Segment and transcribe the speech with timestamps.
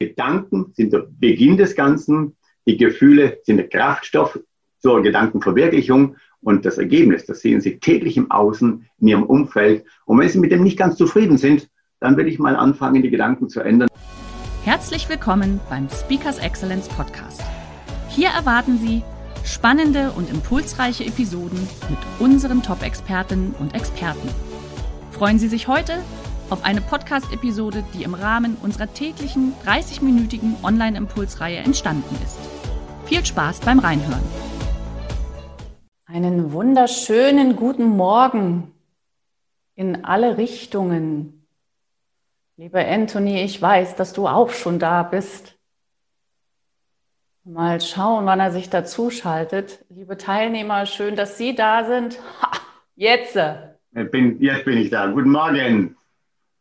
[0.00, 2.36] Gedanken sind der Beginn des Ganzen.
[2.66, 4.38] Die Gefühle sind der Kraftstoff
[4.78, 9.84] zur Gedankenverwirklichung und das Ergebnis, das sehen Sie täglich im Außen, in Ihrem Umfeld.
[10.04, 13.10] Und wenn Sie mit dem nicht ganz zufrieden sind, dann will ich mal anfangen, die
[13.10, 13.88] Gedanken zu ändern.
[14.64, 17.42] Herzlich willkommen beim Speakers Excellence Podcast.
[18.08, 19.02] Hier erwarten Sie
[19.44, 21.58] spannende und impulsreiche Episoden
[21.88, 24.28] mit unseren Top-Expertinnen und Experten.
[25.10, 25.94] Freuen Sie sich heute
[26.50, 32.38] auf eine Podcast-Episode, die im Rahmen unserer täglichen 30-minütigen Online-Impulsreihe entstanden ist.
[33.06, 34.22] Viel Spaß beim Reinhören.
[36.06, 38.72] Einen wunderschönen guten Morgen
[39.74, 41.46] in alle Richtungen.
[42.56, 45.58] Lieber Anthony, ich weiß, dass du auch schon da bist.
[47.44, 49.84] Mal schauen, wann er sich dazu schaltet.
[49.90, 52.18] Liebe Teilnehmer, schön, dass Sie da sind.
[52.42, 52.52] Ha,
[52.94, 53.38] jetzt.
[53.92, 55.06] Bin, jetzt bin ich da.
[55.06, 55.97] Guten Morgen.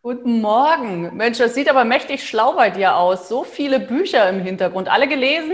[0.08, 1.18] Guten Morgen.
[1.18, 3.28] Mensch, das sieht aber mächtig schlau bei dir aus.
[3.28, 4.88] So viele Bücher im Hintergrund.
[4.88, 5.52] Alle gelesen?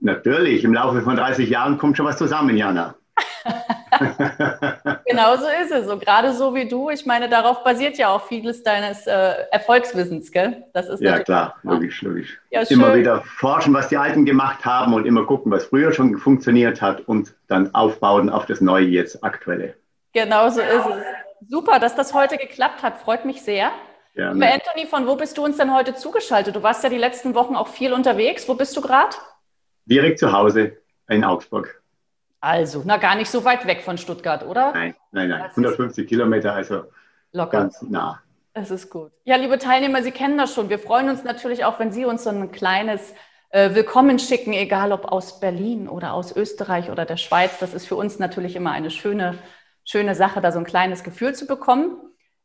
[0.00, 0.64] Natürlich.
[0.64, 2.96] Im Laufe von 30 Jahren kommt schon was zusammen, Jana.
[5.06, 5.86] genau so ist es.
[5.86, 6.90] So gerade so wie du.
[6.90, 10.64] Ich meine, darauf basiert ja auch vieles deines äh, Erfolgswissens, gell?
[10.72, 12.40] Das ist ja klar, logisch, logisch.
[12.50, 16.18] Ja, immer wieder forschen, was die Alten gemacht haben und immer gucken, was früher schon
[16.18, 19.76] funktioniert hat und dann aufbauen auf das Neue jetzt aktuelle.
[20.12, 21.23] Genau so ist es.
[21.48, 22.98] Super, dass das heute geklappt hat.
[22.98, 23.72] Freut mich sehr.
[24.14, 24.52] Ja, ne.
[24.52, 26.54] Anthony, von wo bist du uns denn heute zugeschaltet?
[26.54, 28.48] Du warst ja die letzten Wochen auch viel unterwegs.
[28.48, 29.16] Wo bist du gerade?
[29.86, 31.82] Direkt zu Hause in Augsburg.
[32.40, 34.72] Also, na gar nicht so weit weg von Stuttgart, oder?
[34.72, 35.50] Nein, nein, nein.
[35.50, 36.84] 150 Kilometer, also
[37.32, 37.58] locker.
[37.58, 38.20] ganz nah.
[38.52, 39.10] Es ist gut.
[39.24, 40.68] Ja, liebe Teilnehmer, Sie kennen das schon.
[40.68, 43.14] Wir freuen uns natürlich auch, wenn Sie uns so ein kleines
[43.48, 47.58] äh, Willkommen schicken, egal ob aus Berlin oder aus Österreich oder der Schweiz.
[47.58, 49.38] Das ist für uns natürlich immer eine schöne
[49.84, 51.96] schöne Sache, da so ein kleines Gefühl zu bekommen.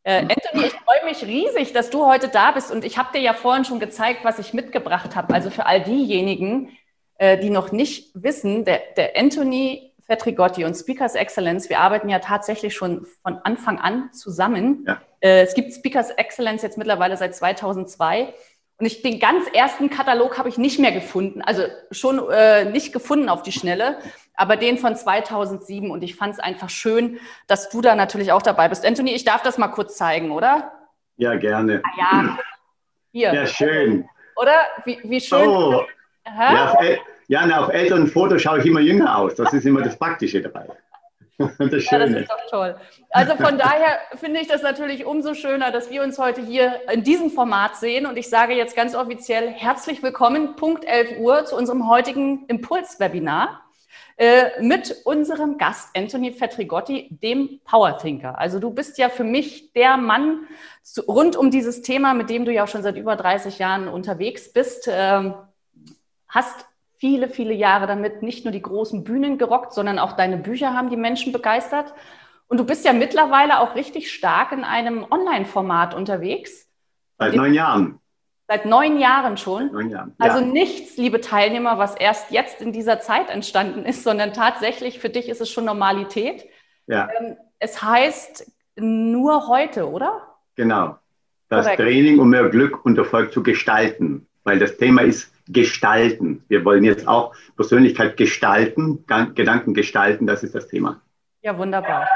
[0.03, 3.21] Äh, Anthony, ich freue mich riesig, dass du heute da bist und ich habe dir
[3.21, 5.33] ja vorhin schon gezeigt, was ich mitgebracht habe.
[5.33, 6.69] Also für all diejenigen,
[7.17, 12.19] äh, die noch nicht wissen, der, der Anthony Fetrigotti und Speakers Excellence, wir arbeiten ja
[12.19, 14.85] tatsächlich schon von Anfang an zusammen.
[14.87, 15.01] Ja.
[15.19, 18.33] Äh, es gibt Speakers Excellence jetzt mittlerweile seit 2002
[18.79, 22.93] und ich, den ganz ersten Katalog habe ich nicht mehr gefunden, also schon äh, nicht
[22.93, 23.97] gefunden auf die Schnelle,
[24.35, 25.91] aber den von 2007.
[25.91, 28.85] Und ich fand es einfach schön, dass du da natürlich auch dabei bist.
[28.85, 30.71] Anthony, ich darf das mal kurz zeigen, oder?
[31.17, 31.81] Ja, gerne.
[31.83, 32.39] Ah, ja,
[33.11, 33.33] hier.
[33.33, 34.07] Ja, schön.
[34.37, 34.55] Oder?
[34.85, 35.45] Wie, wie schön.
[35.45, 35.83] Oh.
[36.25, 36.85] Ja, auf,
[37.27, 39.35] ja, auf älteren Fotos schaue ich immer jünger aus.
[39.35, 40.67] Das ist immer das Praktische dabei.
[41.57, 42.75] Das, ja, das ist doch toll.
[43.09, 47.03] Also von daher finde ich das natürlich umso schöner, dass wir uns heute hier in
[47.03, 48.05] diesem Format sehen.
[48.05, 53.61] Und ich sage jetzt ganz offiziell herzlich willkommen, Punkt 11 Uhr, zu unserem heutigen Impuls-Webinar
[54.17, 58.37] äh, mit unserem Gast Anthony Fetrigotti, dem Power Thinker.
[58.37, 60.47] Also du bist ja für mich der Mann
[60.83, 63.87] zu, rund um dieses Thema, mit dem du ja auch schon seit über 30 Jahren
[63.87, 64.89] unterwegs bist.
[64.91, 65.35] Ähm,
[66.27, 66.65] hast
[66.99, 70.89] viele, viele Jahre damit nicht nur die großen Bühnen gerockt, sondern auch deine Bücher haben
[70.89, 71.93] die Menschen begeistert.
[72.47, 76.67] Und du bist ja mittlerweile auch richtig stark in einem Online-Format unterwegs.
[77.17, 77.99] Seit neun Jahren.
[78.47, 79.71] Seit neun Jahren schon.
[79.71, 80.15] Neun Jahren.
[80.19, 80.25] Ja.
[80.25, 85.09] Also nichts, liebe Teilnehmer, was erst jetzt in dieser Zeit entstanden ist, sondern tatsächlich für
[85.09, 86.45] dich ist es schon Normalität.
[86.87, 87.07] Ja.
[87.19, 90.35] Ähm, es heißt nur heute, oder?
[90.55, 90.97] Genau.
[91.49, 91.81] Das Korrekt.
[91.81, 94.27] Training, um mehr Glück und Erfolg zu gestalten.
[94.43, 96.43] Weil das Thema ist gestalten.
[96.47, 99.05] Wir wollen jetzt auch Persönlichkeit gestalten,
[99.35, 101.01] Gedanken gestalten, das ist das Thema.
[101.41, 102.07] Ja, wunderbar.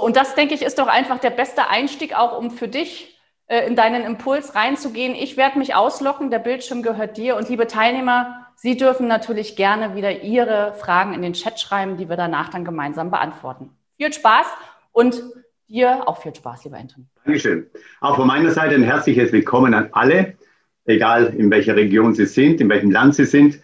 [0.00, 3.66] Und das, denke ich, ist doch einfach der beste Einstieg, auch um für dich äh,
[3.66, 5.14] in deinen Impuls reinzugehen.
[5.14, 7.36] Ich werde mich auslocken, der Bildschirm gehört dir.
[7.36, 12.08] Und liebe Teilnehmer, Sie dürfen natürlich gerne wieder Ihre Fragen in den Chat schreiben, die
[12.08, 13.70] wir danach dann gemeinsam beantworten.
[13.96, 14.46] Viel Spaß
[14.92, 15.22] und
[15.68, 17.08] dir auch viel Spaß, lieber Anton.
[17.24, 17.70] Dankeschön.
[18.00, 20.36] Auch von meiner Seite ein herzliches Willkommen an alle
[20.84, 23.60] egal in welcher Region Sie sind, in welchem Land Sie sind.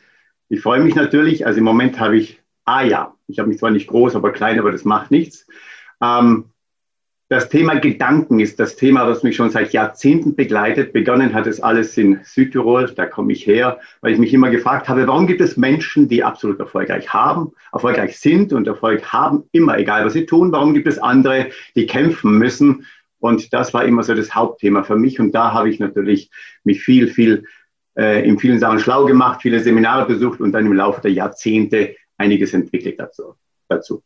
[0.48, 1.46] Ich freue mich natürlich.
[1.46, 4.58] Also im Moment habe ich, ah ja, ich habe mich zwar nicht groß, aber klein,
[4.58, 5.46] aber das macht nichts.
[6.02, 6.46] Ähm,
[7.30, 10.94] das Thema Gedanken ist das Thema, das mich schon seit Jahrzehnten begleitet.
[10.94, 14.88] Begonnen hat es alles in Südtirol, da komme ich her, weil ich mich immer gefragt
[14.88, 19.76] habe, warum gibt es Menschen, die absolut erfolgreich haben, erfolgreich sind und Erfolg haben, immer
[19.76, 22.86] egal was sie tun, warum gibt es andere, die kämpfen müssen
[23.20, 25.20] und das war immer so das Hauptthema für mich.
[25.20, 26.30] Und da habe ich natürlich
[26.64, 27.44] mich viel, viel
[27.96, 31.96] äh, in vielen Sachen schlau gemacht, viele Seminare besucht und dann im Laufe der Jahrzehnte
[32.16, 33.34] einiges entwickelt dazu.
[33.68, 34.02] dazu.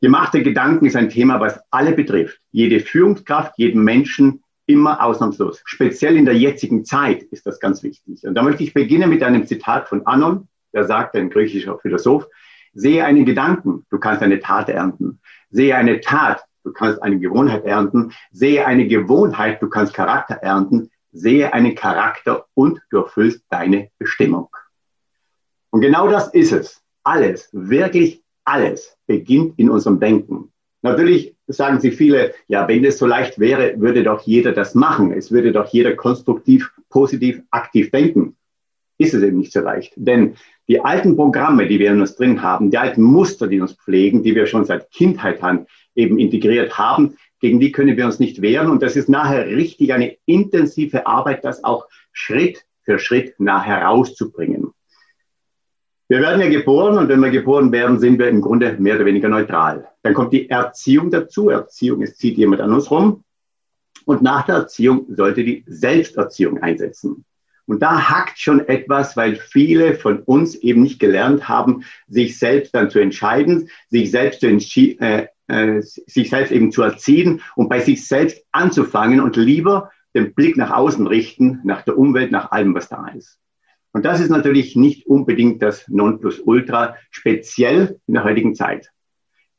[0.00, 2.40] Gemachte Gedanken ist ein Thema, was alle betrifft.
[2.52, 5.62] Jede Führungskraft, jeden Menschen, immer ausnahmslos.
[5.64, 8.24] Speziell in der jetzigen Zeit ist das ganz wichtig.
[8.24, 12.26] Und da möchte ich beginnen mit einem Zitat von Anon, der sagt, ein griechischer Philosoph,
[12.72, 15.20] sehe einen Gedanken, du kannst eine Tat ernten.
[15.50, 18.12] Sehe eine Tat, du kannst eine Gewohnheit ernten.
[18.30, 20.90] Sehe eine Gewohnheit, du kannst Charakter ernten.
[21.12, 24.48] Sehe einen Charakter und du erfüllst deine Bestimmung.
[25.70, 26.82] Und genau das ist es.
[27.02, 30.52] Alles, wirklich alles beginnt in unserem Denken.
[30.82, 35.12] Natürlich sagen sich viele, ja, wenn es so leicht wäre, würde doch jeder das machen.
[35.12, 38.36] Es würde doch jeder konstruktiv, positiv, aktiv denken.
[38.98, 39.92] Ist es eben nicht so leicht.
[39.96, 40.36] Denn
[40.68, 44.22] die alten Programme, die wir in uns drin haben, die alten Muster, die uns pflegen,
[44.22, 48.42] die wir schon seit Kindheit an eben integriert haben, gegen die können wir uns nicht
[48.42, 48.70] wehren.
[48.70, 54.72] Und das ist nachher richtig eine intensive Arbeit, das auch Schritt für Schritt nachher rauszubringen.
[56.08, 59.04] Wir werden ja geboren und wenn wir geboren werden, sind wir im Grunde mehr oder
[59.04, 59.88] weniger neutral.
[60.02, 61.50] Dann kommt die Erziehung dazu.
[61.50, 63.22] Erziehung, es zieht jemand an uns rum.
[64.06, 67.24] Und nach der Erziehung sollte die Selbsterziehung einsetzen.
[67.66, 72.74] Und da hackt schon etwas, weil viele von uns eben nicht gelernt haben, sich selbst
[72.74, 77.80] dann zu entscheiden, sich selbst, zu äh, äh, sich selbst eben zu erziehen und bei
[77.80, 82.74] sich selbst anzufangen und lieber den Blick nach außen richten, nach der Umwelt, nach allem,
[82.74, 83.38] was da ist.
[83.92, 88.90] Und das ist natürlich nicht unbedingt das Nonplusultra, speziell in der heutigen Zeit.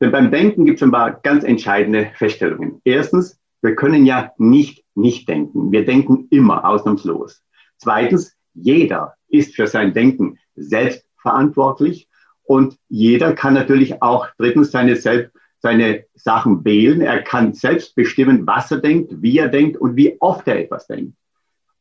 [0.00, 2.80] Denn beim Denken gibt es ein paar ganz entscheidende Feststellungen.
[2.84, 5.72] Erstens, wir können ja nicht nicht denken.
[5.72, 7.42] Wir denken immer ausnahmslos.
[7.76, 12.08] Zweitens, jeder ist für sein Denken selbst verantwortlich
[12.42, 15.32] und jeder kann natürlich auch drittens seine, selbst,
[15.62, 17.00] seine Sachen wählen.
[17.00, 20.86] Er kann selbst bestimmen, was er denkt, wie er denkt und wie oft er etwas
[20.88, 21.14] denkt.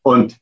[0.03, 0.37] Und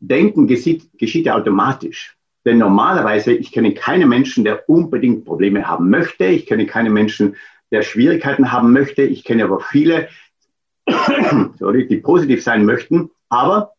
[0.00, 2.16] Denken geschieht, geschieht ja automatisch.
[2.44, 6.26] Denn normalerweise, ich kenne keinen Menschen, der unbedingt Probleme haben möchte.
[6.26, 7.36] Ich kenne keinen Menschen,
[7.70, 9.02] der Schwierigkeiten haben möchte.
[9.02, 10.08] Ich kenne aber viele,
[11.58, 13.72] sorry, die positiv sein möchten, aber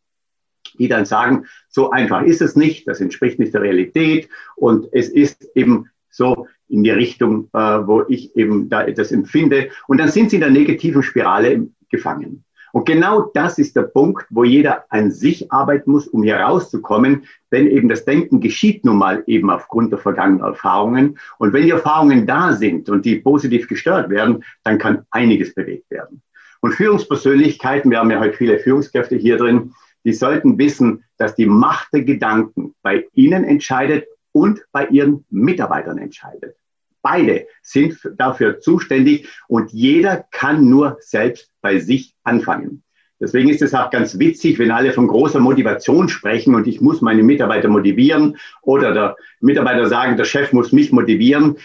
[0.78, 5.10] die dann sagen, so einfach ist es nicht, das entspricht nicht der Realität und es
[5.10, 9.70] ist eben so in die Richtung, äh, wo ich eben da etwas empfinde.
[9.88, 12.44] Und dann sind sie in der negativen Spirale gefangen.
[12.72, 17.24] Und genau das ist der Punkt, wo jeder an sich arbeiten muss, um hier rauszukommen.
[17.52, 21.18] Denn eben das Denken geschieht nun mal eben aufgrund der vergangenen Erfahrungen.
[21.40, 25.90] Und wenn die Erfahrungen da sind und die positiv gestört werden, dann kann einiges bewegt
[25.90, 26.22] werden.
[26.62, 29.74] Und Führungspersönlichkeiten, wir haben ja heute viele Führungskräfte hier drin,
[30.04, 35.98] die sollten wissen, dass die Macht der Gedanken bei ihnen entscheidet und bei ihren Mitarbeitern
[35.98, 36.56] entscheidet.
[37.02, 42.84] Beide sind dafür zuständig und jeder kann nur selbst bei sich anfangen.
[43.22, 47.02] Deswegen ist es auch ganz witzig, wenn alle von großer Motivation sprechen und ich muss
[47.02, 51.58] meine Mitarbeiter motivieren oder der Mitarbeiter sagen, der Chef muss mich motivieren.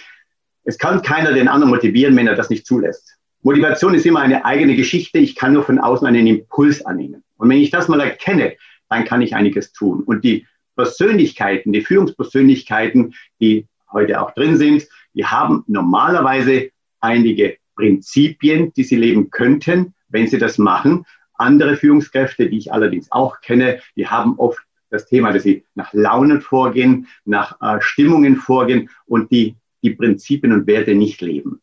[0.65, 3.19] Es kann keiner den anderen motivieren, wenn er das nicht zulässt.
[3.43, 5.19] Motivation ist immer eine eigene Geschichte.
[5.19, 7.23] Ich kann nur von außen einen Impuls annehmen.
[7.37, 8.55] Und wenn ich das mal erkenne,
[8.89, 10.03] dann kann ich einiges tun.
[10.03, 18.73] Und die Persönlichkeiten, die Führungspersönlichkeiten, die heute auch drin sind, die haben normalerweise einige Prinzipien,
[18.73, 21.05] die sie leben könnten, wenn sie das machen.
[21.35, 24.61] Andere Führungskräfte, die ich allerdings auch kenne, die haben oft
[24.91, 30.53] das Thema, dass sie nach Launen vorgehen, nach äh, Stimmungen vorgehen und die die Prinzipien
[30.53, 31.61] und Werte nicht leben.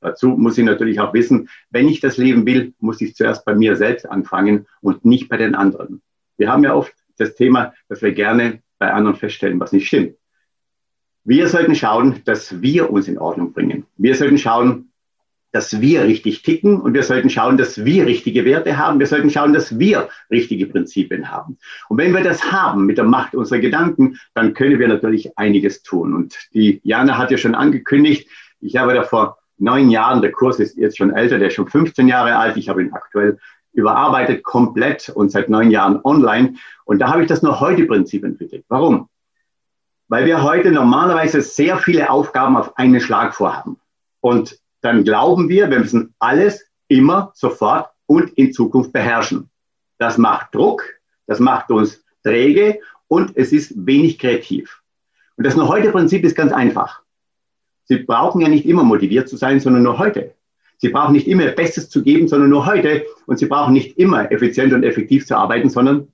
[0.00, 3.54] Dazu muss ich natürlich auch wissen, wenn ich das leben will, muss ich zuerst bei
[3.54, 6.00] mir selbst anfangen und nicht bei den anderen.
[6.36, 10.16] Wir haben ja oft das Thema, dass wir gerne bei anderen feststellen, was nicht stimmt.
[11.24, 13.86] Wir sollten schauen, dass wir uns in Ordnung bringen.
[13.96, 14.90] Wir sollten schauen,
[15.52, 18.98] dass wir richtig ticken und wir sollten schauen, dass wir richtige Werte haben.
[18.98, 21.58] Wir sollten schauen, dass wir richtige Prinzipien haben.
[21.88, 25.84] Und wenn wir das haben mit der Macht unserer Gedanken, dann können wir natürlich einiges
[25.84, 26.12] tun.
[26.12, 28.28] Und die Jana hat ja schon angekündigt,
[28.60, 31.68] ich habe da vor neun Jahren, der Kurs ist jetzt schon älter, der ist schon
[31.68, 33.38] 15 Jahre alt, ich habe ihn aktuell
[33.74, 36.54] überarbeitet komplett und seit neun Jahren online.
[36.84, 38.64] Und da habe ich das nur heute Prinzip entwickelt.
[38.68, 39.08] Warum?
[40.08, 43.78] weil wir heute normalerweise sehr viele Aufgaben auf einen Schlag vorhaben.
[44.20, 49.50] Und dann glauben wir, wir müssen alles immer, sofort und in Zukunft beherrschen.
[49.98, 50.84] Das macht Druck,
[51.26, 54.82] das macht uns träge und es ist wenig kreativ.
[55.36, 57.02] Und das nur heute Prinzip ist ganz einfach.
[57.86, 60.33] Sie brauchen ja nicht immer motiviert zu sein, sondern nur heute.
[60.78, 63.04] Sie brauchen nicht immer Bestes zu geben, sondern nur heute.
[63.26, 66.08] Und Sie brauchen nicht immer effizient und effektiv zu arbeiten, sondern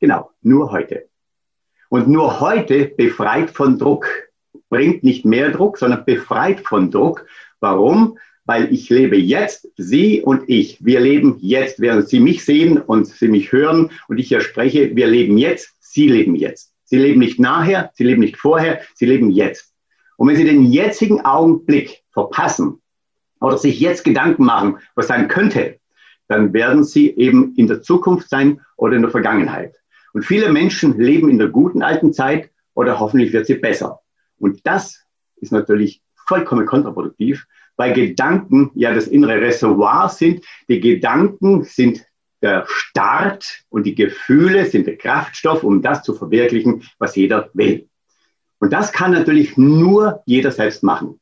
[0.00, 1.08] genau, nur heute.
[1.88, 4.06] Und nur heute befreit von Druck,
[4.68, 7.26] bringt nicht mehr Druck, sondern befreit von Druck.
[7.60, 8.18] Warum?
[8.44, 10.84] Weil ich lebe jetzt, Sie und ich.
[10.84, 14.96] Wir leben jetzt, während Sie mich sehen und Sie mich hören und ich hier spreche.
[14.96, 16.72] Wir leben jetzt Sie leben jetzt.
[16.84, 19.74] Sie leben nicht nachher, Sie leben nicht vorher, Sie leben jetzt.
[20.16, 22.80] Und wenn Sie den jetzigen Augenblick verpassen
[23.42, 25.78] oder sich jetzt Gedanken machen, was sein könnte,
[26.28, 29.74] dann werden Sie eben in der Zukunft sein oder in der Vergangenheit.
[30.12, 34.00] Und viele Menschen leben in der guten alten Zeit oder hoffentlich wird sie besser.
[34.38, 35.04] Und das
[35.36, 37.46] ist natürlich vollkommen kontraproduktiv,
[37.76, 40.44] weil Gedanken ja das innere Reservoir sind.
[40.68, 42.04] Die Gedanken sind
[42.42, 47.88] der Start und die Gefühle sind der Kraftstoff, um das zu verwirklichen, was jeder will.
[48.58, 51.20] Und das kann natürlich nur jeder selbst machen.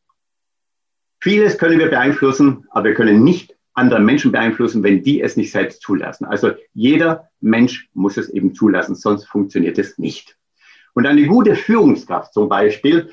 [1.21, 5.53] Vieles können wir beeinflussen, aber wir können nicht andere Menschen beeinflussen, wenn die es nicht
[5.53, 6.25] selbst zulassen.
[6.25, 10.37] Also jeder Mensch muss es eben zulassen, sonst funktioniert es nicht.
[10.95, 13.11] Und eine gute Führungskraft zum Beispiel,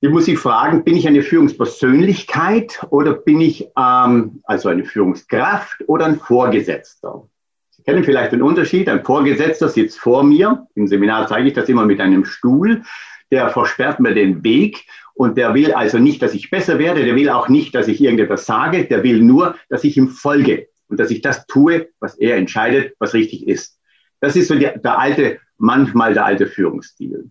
[0.00, 5.84] die muss sich fragen, bin ich eine Führungspersönlichkeit oder bin ich ähm, also eine Führungskraft
[5.86, 7.26] oder ein Vorgesetzter?
[7.70, 8.88] Sie kennen vielleicht den Unterschied.
[8.88, 10.66] Ein Vorgesetzter sitzt vor mir.
[10.74, 12.82] Im Seminar zeige ich das immer mit einem Stuhl.
[13.30, 14.84] Der versperrt mir den Weg
[15.14, 17.04] und der will also nicht, dass ich besser werde.
[17.04, 18.84] Der will auch nicht, dass ich irgendetwas sage.
[18.84, 22.94] Der will nur, dass ich ihm folge und dass ich das tue, was er entscheidet,
[22.98, 23.78] was richtig ist.
[24.20, 27.30] Das ist so der, der alte manchmal der alte Führungsstil.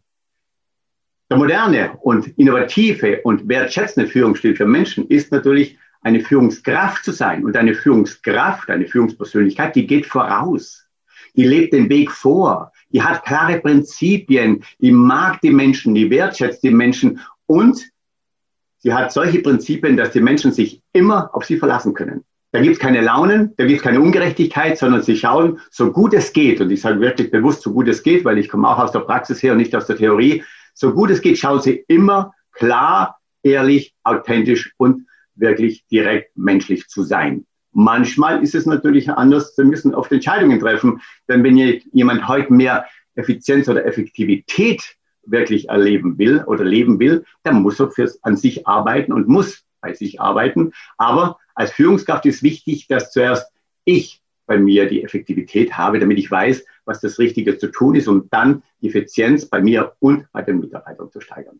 [1.29, 7.43] Der moderne und innovative und wertschätzende Führungsstil für Menschen ist natürlich eine Führungskraft zu sein.
[7.43, 10.87] Und eine Führungskraft, eine Führungspersönlichkeit, die geht voraus.
[11.35, 12.71] Die lebt den Weg vor.
[12.89, 14.63] Die hat klare Prinzipien.
[14.79, 17.19] Die mag die Menschen, die wertschätzt die Menschen.
[17.45, 17.89] Und
[18.77, 22.23] sie hat solche Prinzipien, dass die Menschen sich immer auf sie verlassen können.
[22.51, 26.13] Da gibt es keine Launen, da gibt es keine Ungerechtigkeit, sondern sie schauen, so gut
[26.13, 28.77] es geht, und ich sage wirklich bewusst, so gut es geht, weil ich komme auch
[28.77, 30.43] aus der Praxis her und nicht aus der Theorie,
[30.75, 37.01] so gut es geht, schauen sie immer klar, ehrlich, authentisch und wirklich direkt menschlich zu
[37.01, 37.45] sein.
[37.71, 42.85] Manchmal ist es natürlich anders, sie müssen oft Entscheidungen treffen, denn wenn jemand heute mehr
[43.15, 44.95] Effizienz oder Effektivität
[45.25, 49.63] wirklich erleben will oder leben will, dann muss er fürs an sich arbeiten und muss
[49.81, 50.71] bei sich arbeiten.
[50.97, 53.51] Aber als Führungskraft ist wichtig, dass zuerst
[53.85, 58.07] ich bei mir die Effektivität habe, damit ich weiß, was das Richtige zu tun ist,
[58.07, 61.59] um dann die Effizienz bei mir und bei den Mitarbeitern zu steigern.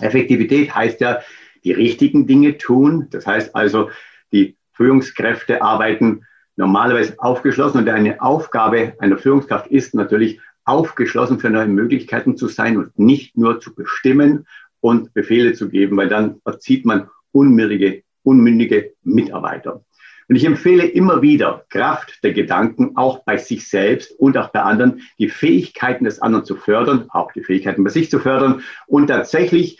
[0.00, 1.20] Effektivität heißt ja,
[1.64, 3.08] die richtigen Dinge tun.
[3.10, 3.90] Das heißt also,
[4.32, 6.24] die Führungskräfte arbeiten
[6.56, 12.76] normalerweise aufgeschlossen und eine Aufgabe einer Führungskraft ist natürlich aufgeschlossen für neue Möglichkeiten zu sein
[12.76, 14.46] und nicht nur zu bestimmen
[14.80, 19.84] und Befehle zu geben, weil dann erzieht man unmündige, unmündige Mitarbeiter.
[20.28, 24.60] Und ich empfehle immer wieder, Kraft der Gedanken auch bei sich selbst und auch bei
[24.60, 29.06] anderen, die Fähigkeiten des anderen zu fördern, auch die Fähigkeiten bei sich zu fördern und
[29.06, 29.78] tatsächlich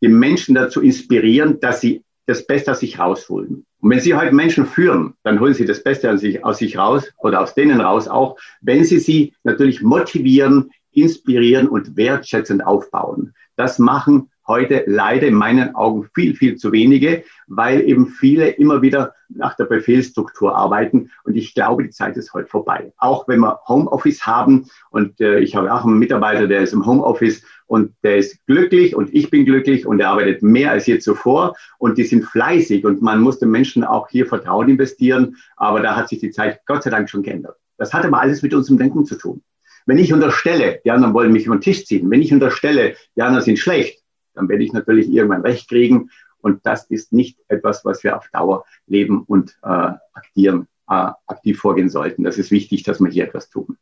[0.00, 3.64] die Menschen dazu inspirieren, dass sie das Beste aus sich rausholen.
[3.80, 6.76] Und wenn Sie heute Menschen führen, dann holen Sie das Beste aus sich, aus sich
[6.76, 13.34] raus oder aus denen raus auch, wenn Sie sie natürlich motivieren, inspirieren und wertschätzend aufbauen.
[13.56, 18.82] Das machen heute leider in meinen Augen viel, viel zu wenige, weil eben viele immer
[18.82, 21.10] wieder nach der Befehlsstruktur arbeiten.
[21.24, 22.92] Und ich glaube, die Zeit ist heute vorbei.
[22.96, 26.86] Auch wenn wir Homeoffice haben und äh, ich habe auch einen Mitarbeiter, der ist im
[26.86, 30.98] Homeoffice und der ist glücklich und ich bin glücklich und er arbeitet mehr als je
[30.98, 35.36] zuvor und die sind fleißig und man muss den Menschen auch hier Vertrauen investieren.
[35.56, 37.56] Aber da hat sich die Zeit Gott sei Dank schon geändert.
[37.76, 39.42] Das hat aber alles mit unserem Denken zu tun.
[39.86, 43.22] Wenn ich unterstelle, die anderen wollen mich über den Tisch ziehen, wenn ich unterstelle, die
[43.22, 44.02] anderen sind schlecht,
[44.38, 46.10] dann werde ich natürlich irgendwann recht kriegen.
[46.40, 51.58] Und das ist nicht etwas, was wir auf Dauer leben und äh, aktieren, äh, aktiv
[51.58, 52.22] vorgehen sollten.
[52.22, 53.76] Das ist wichtig, dass wir hier etwas tun.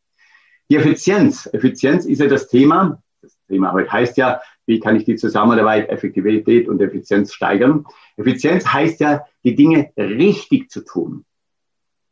[0.71, 1.49] Die Effizienz.
[1.53, 3.03] Effizienz ist ja das Thema.
[3.21, 7.85] Das Thema heute heißt ja, wie kann ich die Zusammenarbeit, Effektivität und Effizienz steigern?
[8.17, 11.25] Effizienz heißt ja, die Dinge richtig zu tun.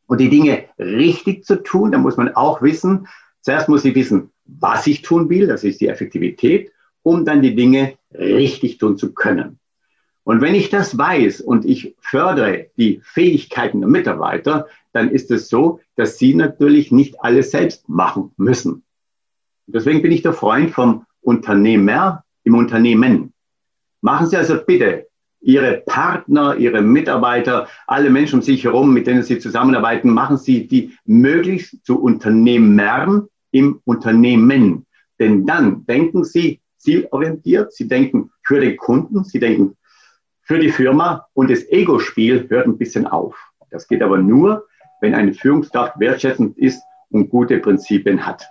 [0.07, 3.07] Und die Dinge richtig zu tun, da muss man auch wissen,
[3.41, 6.71] zuerst muss ich wissen, was ich tun will, das ist die Effektivität
[7.05, 9.59] um dann die Dinge richtig tun zu können.
[10.23, 15.47] Und wenn ich das weiß und ich fördere die Fähigkeiten der Mitarbeiter, dann ist es
[15.47, 18.83] so, dass sie natürlich nicht alles selbst machen müssen.
[19.67, 23.33] Deswegen bin ich der Freund vom Unternehmer im Unternehmen.
[24.01, 25.07] Machen Sie also bitte
[25.41, 30.67] Ihre Partner, Ihre Mitarbeiter, alle Menschen um sich herum, mit denen Sie zusammenarbeiten, machen Sie
[30.67, 34.87] die möglichst zu Unternehmern im Unternehmen.
[35.19, 39.75] Denn dann denken Sie zielorientiert, sie denken für den Kunden, sie denken
[40.41, 43.35] für die Firma und das Ego-Spiel hört ein bisschen auf.
[43.71, 44.67] Das geht aber nur,
[45.01, 48.47] wenn eine Führungskraft wertschätzend ist und gute Prinzipien hat.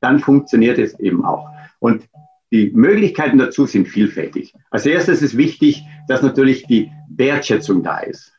[0.00, 1.48] Dann funktioniert es eben auch.
[1.80, 2.08] Und
[2.52, 4.54] die Möglichkeiten dazu sind vielfältig.
[4.70, 8.32] Als erstes ist wichtig, dass natürlich die Wertschätzung da ist.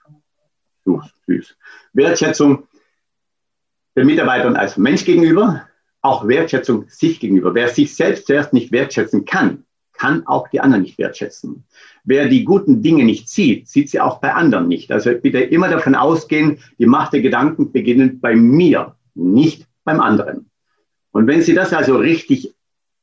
[1.28, 1.56] Süß.
[1.94, 2.68] Wertschätzung
[3.96, 5.68] den Mitarbeitern als Mensch gegenüber,
[6.02, 7.54] auch Wertschätzung sich gegenüber.
[7.54, 11.66] Wer sich selbst zuerst nicht wertschätzen kann, kann auch die anderen nicht wertschätzen.
[12.06, 14.92] Wer die guten Dinge nicht sieht, sieht sie auch bei anderen nicht.
[14.92, 20.50] Also bitte immer davon ausgehen, die Macht der Gedanken beginnt bei mir, nicht beim anderen.
[21.12, 22.54] Und wenn Sie das also richtig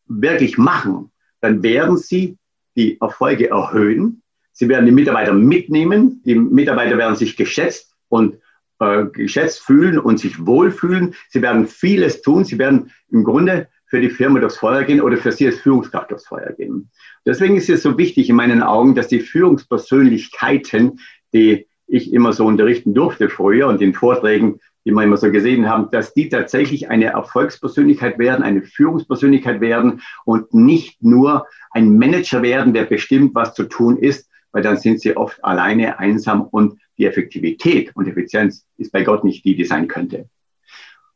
[0.07, 1.11] wirklich machen,
[1.41, 2.39] dann werden Sie
[2.77, 4.23] die Erfolge erhöhen.
[4.53, 6.23] Sie werden die Mitarbeiter mitnehmen.
[6.25, 8.39] Die Mitarbeiter werden sich geschätzt und
[8.79, 11.15] äh, geschätzt fühlen und sich wohlfühlen.
[11.29, 12.45] Sie werden vieles tun.
[12.45, 16.11] Sie werden im Grunde für die Firma durchs Feuer gehen oder für Sie als Führungskraft
[16.11, 16.91] durchs Feuer gehen.
[17.25, 21.01] Deswegen ist es so wichtig in meinen Augen, dass die Führungspersönlichkeiten,
[21.33, 25.69] die ich immer so unterrichten durfte früher und in Vorträgen, die wir immer so gesehen
[25.69, 32.43] haben, dass die tatsächlich eine Erfolgspersönlichkeit werden, eine Führungspersönlichkeit werden und nicht nur ein Manager
[32.43, 36.81] werden, der bestimmt, was zu tun ist, weil dann sind sie oft alleine, einsam und
[36.97, 40.31] die Effektivität und Effizienz ist bei Gott nicht die, die sein könnte.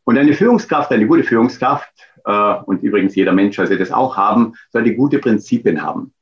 [0.05, 1.91] Und eine Führungskraft, eine gute Führungskraft,
[2.27, 6.13] äh, und übrigens jeder Mensch soll das auch haben, sollte gute Prinzipien haben.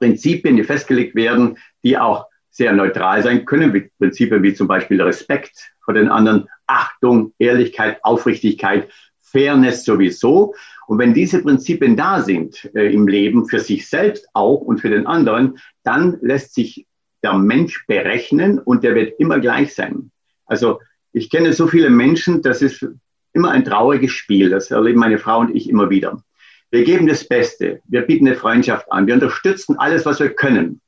[0.00, 5.00] Prinzipien, die festgelegt werden, die auch sehr neutral sein können, wie Prinzipien wie zum Beispiel
[5.00, 8.90] Respekt vor den anderen, Achtung, Ehrlichkeit, Aufrichtigkeit,
[9.34, 10.54] Fairness sowieso.
[10.86, 14.90] Und wenn diese Prinzipien da sind äh, im Leben, für sich selbst auch und für
[14.90, 16.86] den anderen, dann lässt sich
[17.22, 20.10] der Mensch berechnen und der wird immer gleich sein.
[20.46, 20.80] Also
[21.12, 22.86] ich kenne so viele Menschen, das ist
[23.32, 24.50] immer ein trauriges Spiel.
[24.50, 26.22] Das erleben meine Frau und ich immer wieder.
[26.70, 27.80] Wir geben das Beste.
[27.86, 29.06] Wir bieten eine Freundschaft an.
[29.06, 30.80] Wir unterstützen alles, was wir können.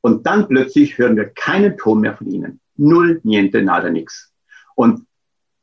[0.00, 2.60] Und dann plötzlich hören wir keinen Ton mehr von ihnen.
[2.76, 4.32] Null, niente, nada, nix.
[4.74, 5.06] Und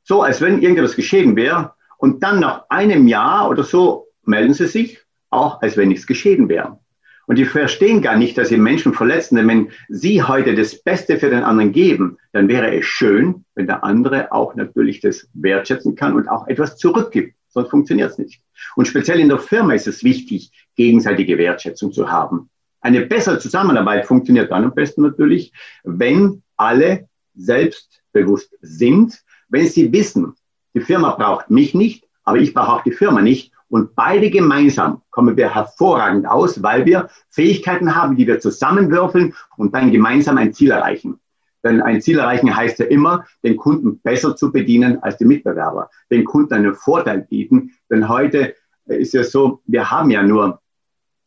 [0.03, 1.74] so, als wenn irgendetwas geschehen wäre.
[1.97, 4.99] Und dann nach einem Jahr oder so melden sie sich,
[5.29, 6.79] auch als wenn nichts geschehen wäre.
[7.27, 9.35] Und die verstehen gar nicht, dass sie Menschen verletzen.
[9.35, 13.67] Denn wenn sie heute das Beste für den anderen geben, dann wäre es schön, wenn
[13.67, 17.35] der andere auch natürlich das wertschätzen kann und auch etwas zurückgibt.
[17.49, 18.41] Sonst funktioniert es nicht.
[18.75, 22.49] Und speziell in der Firma ist es wichtig, gegenseitige Wertschätzung zu haben.
[22.81, 25.51] Eine bessere Zusammenarbeit funktioniert dann am besten natürlich,
[25.83, 30.35] wenn alle selbstbewusst sind, wenn sie wissen,
[30.75, 35.01] die Firma braucht mich nicht, aber ich brauche auch die Firma nicht und beide gemeinsam
[35.09, 40.53] kommen wir hervorragend aus, weil wir Fähigkeiten haben, die wir zusammenwürfeln und dann gemeinsam ein
[40.53, 41.19] Ziel erreichen.
[41.63, 45.89] Denn ein Ziel erreichen heißt ja immer, den Kunden besser zu bedienen als die Mitbewerber,
[46.11, 47.71] den Kunden einen Vorteil bieten.
[47.89, 48.53] Denn heute
[48.85, 50.61] ist ja so, wir haben ja nur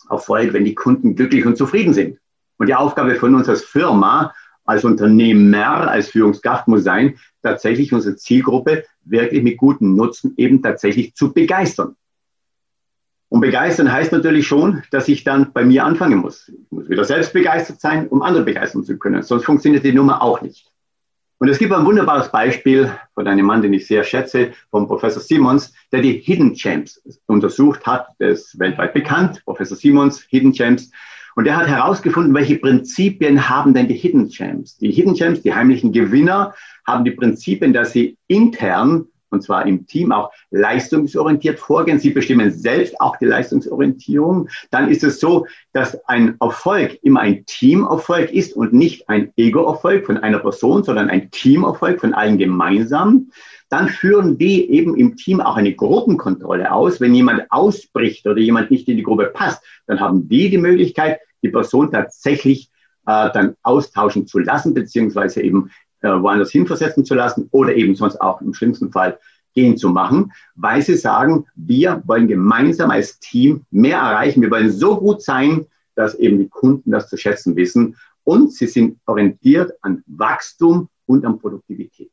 [0.09, 2.19] Erfolg, wenn die Kunden glücklich und zufrieden sind.
[2.59, 4.33] Und die Aufgabe von uns als Firma,
[4.69, 11.15] als Unternehmer, als Führungskraft muss sein, tatsächlich unsere Zielgruppe wirklich mit gutem Nutzen eben tatsächlich
[11.15, 11.97] zu begeistern.
[13.31, 16.49] Und begeistern heißt natürlich schon, dass ich dann bei mir anfangen muss.
[16.49, 19.23] Ich muss wieder selbst begeistert sein, um andere begeistern zu können.
[19.23, 20.71] Sonst funktioniert die Nummer auch nicht.
[21.39, 25.23] Und es gibt ein wunderbares Beispiel von einem Mann, den ich sehr schätze, vom Professor
[25.23, 28.09] Simons, der die Hidden Champs untersucht hat.
[28.19, 30.91] Der ist weltweit bekannt, Professor Simons, Hidden Champs.
[31.39, 34.77] Und er hat herausgefunden, welche Prinzipien haben denn die Hidden Champs?
[34.79, 36.53] Die Hidden Champs, die heimlichen Gewinner,
[36.85, 42.01] haben die Prinzipien, dass sie intern und zwar im Team auch leistungsorientiert vorgehen.
[42.01, 44.49] Sie bestimmen selbst auch die Leistungsorientierung.
[44.73, 50.07] Dann ist es so, dass ein Erfolg immer ein Teamerfolg ist und nicht ein Ego-Erfolg
[50.07, 53.31] von einer Person, sondern ein Teamerfolg von allen gemeinsam.
[53.69, 57.01] Dann führen die eben im Team auch eine Gruppenkontrolle aus.
[57.01, 61.21] Wenn jemand ausbricht oder jemand nicht in die Gruppe passt, dann haben die die Möglichkeit,
[61.43, 62.71] die Person tatsächlich
[63.07, 65.71] äh, dann austauschen zu lassen, beziehungsweise eben
[66.01, 69.19] äh, woanders hinversetzen zu lassen oder eben sonst auch im schlimmsten Fall
[69.55, 74.43] gehen zu machen, weil sie sagen, wir wollen gemeinsam als Team mehr erreichen.
[74.43, 77.97] Wir wollen so gut sein, dass eben die Kunden das zu schätzen wissen.
[78.23, 82.11] Und sie sind orientiert an Wachstum und an Produktivität.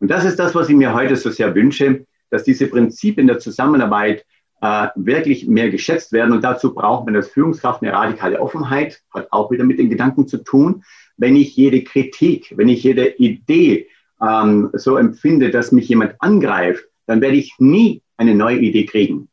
[0.00, 3.38] Und das ist das, was ich mir heute so sehr wünsche, dass diese Prinzipien der
[3.38, 4.26] Zusammenarbeit
[4.60, 6.32] äh, wirklich mehr geschätzt werden.
[6.32, 10.26] Und dazu braucht man als Führungskraft eine radikale Offenheit, hat auch wieder mit den Gedanken
[10.26, 10.82] zu tun
[11.16, 13.88] wenn ich jede Kritik, wenn ich jede Idee
[14.20, 19.28] ähm, so empfinde, dass mich jemand angreift, dann werde ich nie eine neue Idee kriegen.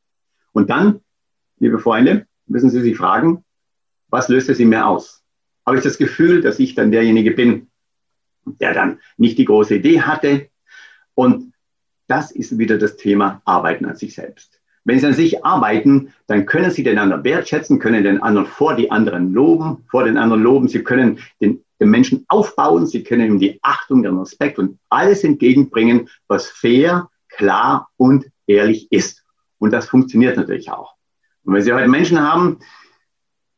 [0.52, 1.02] Und dann,
[1.60, 3.44] liebe Freunde, müssen Sie sich fragen,
[4.10, 5.24] was löst es in mir aus?
[5.66, 7.70] Habe ich das Gefühl, dass ich dann derjenige bin,
[8.46, 10.50] der dann nicht die große Idee hatte?
[11.16, 11.54] Und
[12.08, 14.62] das ist wieder das Thema Arbeiten an sich selbst.
[14.86, 18.76] Wenn Sie an sich arbeiten, dann können Sie den anderen wertschätzen, können den anderen vor
[18.76, 20.67] die anderen loben, vor den anderen loben.
[20.67, 25.24] Sie können den den Menschen aufbauen, sie können ihm die Achtung, den Respekt und alles
[25.24, 29.24] entgegenbringen, was fair, klar und ehrlich ist.
[29.60, 30.93] Und das funktioniert natürlich auch.
[31.43, 32.60] Und wenn Sie heute Menschen haben,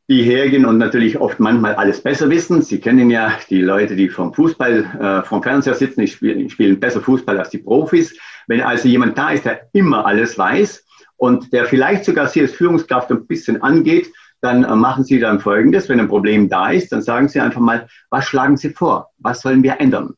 [0.08, 2.62] die hergehen und natürlich oft manchmal alles besser wissen.
[2.62, 6.78] Sie kennen ja die Leute, die vom Fußball, äh, vom Fernseher sitzen, die spielen, spielen
[6.78, 8.16] besser Fußball als die Profis.
[8.46, 10.85] Wenn also jemand da ist, der immer alles weiß
[11.16, 15.40] und der vielleicht sogar Sie als Führungskraft ein bisschen angeht, dann äh, machen Sie dann
[15.40, 15.88] Folgendes.
[15.88, 19.10] Wenn ein Problem da ist, dann sagen Sie einfach mal, was schlagen Sie vor?
[19.18, 20.14] Was sollen wir ändern?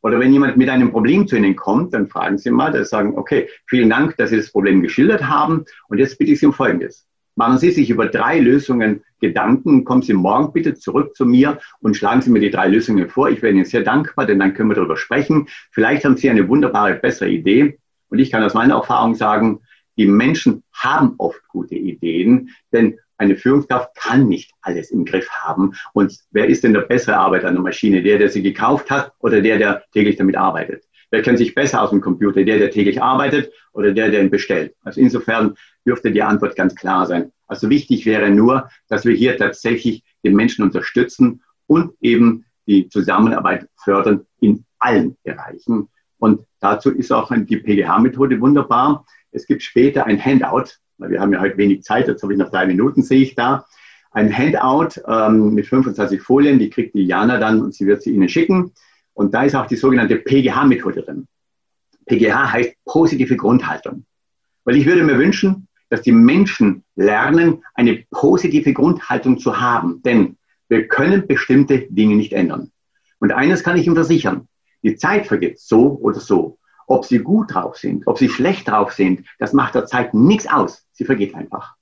[0.00, 3.18] Oder wenn jemand mit einem Problem zu Ihnen kommt, dann fragen Sie mal, dann sagen,
[3.18, 6.52] okay, vielen Dank, dass Sie das Problem geschildert haben und jetzt bitte ich Sie um
[6.52, 7.06] Folgendes.
[7.34, 11.96] Machen Sie sich über drei Lösungen Gedanken, kommen Sie morgen bitte zurück zu mir und
[11.96, 13.28] schlagen Sie mir die drei Lösungen vor.
[13.30, 15.48] Ich wäre Ihnen sehr dankbar, denn dann können wir darüber sprechen.
[15.72, 17.78] Vielleicht haben Sie eine wunderbare, bessere Idee.
[18.10, 19.60] Und ich kann aus meiner Erfahrung sagen,
[19.98, 25.74] die Menschen haben oft gute Ideen, denn eine Führungskraft kann nicht alles im Griff haben.
[25.92, 28.02] Und wer ist denn der bessere Arbeiter an der Maschine?
[28.02, 30.84] Der, der sie gekauft hat oder der, der täglich damit arbeitet?
[31.10, 32.44] Wer kennt sich besser aus dem Computer?
[32.44, 34.74] Der, der täglich arbeitet oder der, der ihn bestellt?
[34.82, 37.32] Also insofern dürfte die Antwort ganz klar sein.
[37.48, 43.68] Also wichtig wäre nur, dass wir hier tatsächlich den Menschen unterstützen und eben die Zusammenarbeit
[43.82, 45.88] fördern in allen Bereichen.
[46.18, 49.06] Und dazu ist auch die PGH-Methode wunderbar.
[49.32, 52.38] Es gibt später ein Handout, weil wir haben ja heute wenig Zeit, jetzt habe ich
[52.38, 53.66] noch drei Minuten, sehe ich da.
[54.10, 58.12] Ein Handout ähm, mit 25 Folien, die kriegt die Jana dann und sie wird sie
[58.12, 58.72] Ihnen schicken.
[59.12, 61.26] Und da ist auch die sogenannte PGH-Methode drin.
[62.06, 64.04] PGH heißt positive Grundhaltung.
[64.64, 70.02] Weil ich würde mir wünschen, dass die Menschen lernen, eine positive Grundhaltung zu haben.
[70.02, 70.36] Denn
[70.68, 72.70] wir können bestimmte Dinge nicht ändern.
[73.20, 74.48] Und eines kann ich Ihnen versichern.
[74.82, 76.58] Die Zeit vergeht so oder so.
[76.88, 80.48] Ob Sie gut drauf sind, ob Sie schlecht drauf sind, das macht der Zeit nichts
[80.48, 80.86] aus.
[80.92, 81.74] Sie vergeht einfach.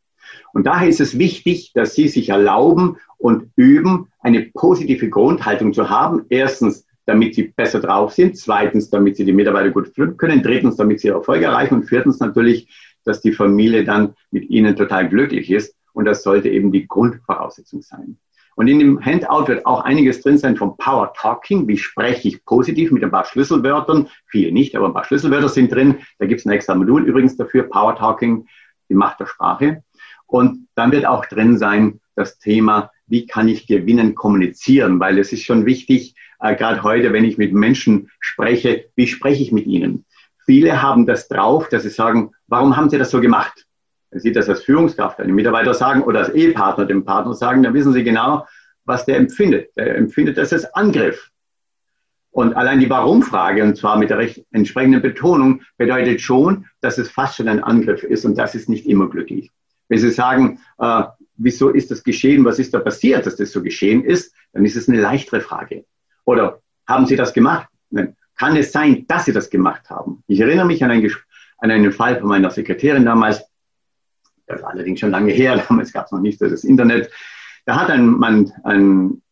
[0.52, 5.88] Und daher ist es wichtig, dass Sie sich erlauben und üben, eine positive Grundhaltung zu
[5.88, 6.26] haben.
[6.28, 8.36] Erstens, damit Sie besser drauf sind.
[8.36, 10.42] Zweitens, damit Sie die Mitarbeiter gut führen können.
[10.42, 11.74] Drittens, damit Sie Erfolg erreichen.
[11.74, 12.68] Und viertens natürlich,
[13.04, 15.76] dass die Familie dann mit ihnen total glücklich ist.
[15.92, 18.18] Und das sollte eben die Grundvoraussetzung sein.
[18.56, 21.68] Und in dem Handout wird auch einiges drin sein vom Power Talking.
[21.68, 24.08] Wie spreche ich positiv mit ein paar Schlüsselwörtern?
[24.26, 25.96] Viel nicht, aber ein paar Schlüsselwörter sind drin.
[26.18, 28.46] Da gibt es ein extra Modul übrigens dafür, Power Talking,
[28.88, 29.82] die Macht der Sprache.
[30.26, 35.32] Und dann wird auch drin sein das Thema, wie kann ich gewinnen, kommunizieren, weil es
[35.32, 39.66] ist schon wichtig, äh, gerade heute, wenn ich mit Menschen spreche, wie spreche ich mit
[39.66, 40.06] ihnen?
[40.46, 43.65] Viele haben das drauf, dass sie sagen, warum haben sie das so gemacht?
[44.16, 47.74] Wenn Sie das als Führungskraft einem Mitarbeiter sagen oder als Ehepartner dem Partner sagen, dann
[47.74, 48.46] wissen Sie genau,
[48.86, 49.76] was der empfindet.
[49.76, 51.30] Der empfindet das als Angriff.
[52.30, 57.36] Und allein die Warum-Frage, und zwar mit der entsprechenden Betonung, bedeutet schon, dass es fast
[57.36, 59.50] schon ein Angriff ist und das ist nicht immer glücklich.
[59.90, 61.02] Wenn Sie sagen, äh,
[61.36, 64.76] wieso ist das geschehen, was ist da passiert, dass das so geschehen ist, dann ist
[64.76, 65.84] es eine leichtere Frage.
[66.24, 67.68] Oder haben Sie das gemacht?
[67.90, 70.22] Nein kann es sein, dass sie das gemacht haben.
[70.26, 71.10] Ich erinnere mich an einen,
[71.58, 73.42] an einen Fall von meiner Sekretärin damals,
[74.46, 77.10] das war allerdings schon lange her, damals gab es noch nicht das Internet.
[77.64, 79.22] Da hat ein, Mann, ein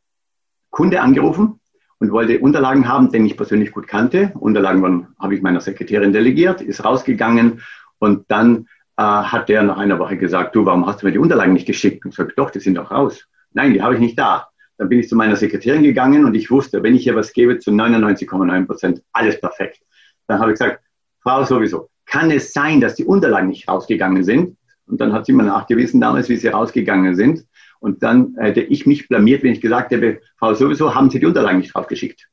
[0.70, 1.60] Kunde angerufen
[1.98, 4.32] und wollte Unterlagen haben, den ich persönlich gut kannte.
[4.34, 7.62] Unterlagen habe ich meiner Sekretärin delegiert, ist rausgegangen
[7.98, 11.18] und dann äh, hat der nach einer Woche gesagt, du, warum hast du mir die
[11.18, 12.04] Unterlagen nicht geschickt?
[12.04, 13.26] Und ich sage, doch, die sind doch raus.
[13.52, 14.48] Nein, die habe ich nicht da.
[14.76, 17.58] Dann bin ich zu meiner Sekretärin gegangen und ich wusste, wenn ich ihr was gebe,
[17.58, 19.80] zu 99,9 Prozent alles perfekt.
[20.26, 20.82] Dann habe ich gesagt,
[21.22, 24.56] Frau sowieso, kann es sein, dass die Unterlagen nicht rausgegangen sind?
[24.86, 27.46] Und dann hat sie mir nachgewiesen damals, wie sie rausgegangen sind.
[27.80, 31.26] Und dann hätte ich mich blamiert, wenn ich gesagt hätte, Frau sowieso, haben Sie die
[31.26, 32.28] Unterlagen nicht draufgeschickt.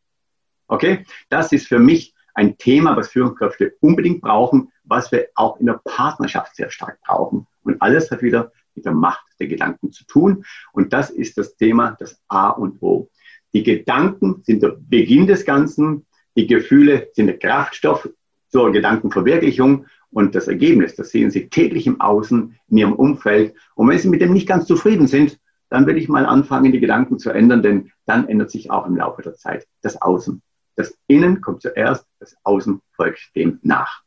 [0.67, 1.05] Okay?
[1.29, 5.81] Das ist für mich ein Thema, was Führungskräfte unbedingt brauchen, was wir auch in der
[5.83, 7.47] Partnerschaft sehr stark brauchen.
[7.63, 10.45] Und alles hat wieder mit der Macht der Gedanken zu tun.
[10.71, 13.09] Und das ist das Thema, das A und O.
[13.53, 16.05] Die Gedanken sind der Beginn des Ganzen.
[16.37, 18.07] Die Gefühle sind der Kraftstoff
[18.47, 19.87] zur Gedankenverwirklichung.
[20.11, 23.55] Und das Ergebnis, das sehen Sie täglich im Außen, in Ihrem Umfeld.
[23.75, 26.81] Und wenn Sie mit dem nicht ganz zufrieden sind, dann würde ich mal anfangen, die
[26.81, 30.41] Gedanken zu ändern, denn dann ändert sich auch im Laufe der Zeit das Außen.
[30.75, 34.03] Das Innen kommt zuerst, das Außen folgt dem nach.